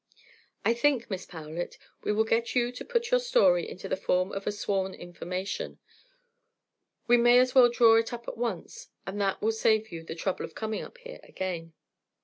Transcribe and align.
I 0.65 0.73
think, 0.73 1.11
Miss 1.11 1.27
Powlett, 1.27 1.77
we 2.03 2.11
will 2.11 2.23
get 2.23 2.55
you 2.55 2.71
to 2.71 2.83
put 2.83 3.11
your 3.11 3.19
story 3.19 3.69
into 3.69 3.87
the 3.87 3.95
form 3.95 4.31
of 4.31 4.47
a 4.47 4.51
sworn 4.51 4.95
information. 4.95 5.77
We 7.05 7.17
may 7.17 7.37
as 7.37 7.53
well 7.53 7.69
draw 7.69 7.97
it 7.97 8.11
up 8.11 8.27
at 8.27 8.35
once, 8.35 8.89
and 9.05 9.21
that 9.21 9.43
will 9.43 9.51
save 9.51 9.91
you 9.91 10.01
the 10.01 10.15
trouble 10.15 10.43
of 10.43 10.55
coming 10.55 10.81
up 10.81 10.97
here 10.97 11.19
again." 11.21 11.73